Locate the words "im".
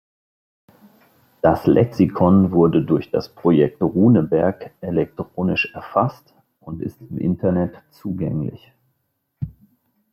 7.07-7.19